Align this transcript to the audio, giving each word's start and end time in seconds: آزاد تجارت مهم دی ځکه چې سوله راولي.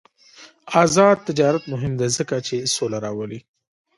آزاد 0.83 1.17
تجارت 1.27 1.63
مهم 1.73 1.93
دی 1.99 2.07
ځکه 2.17 2.35
چې 2.47 2.57
سوله 2.75 2.97
راولي. 3.05 3.39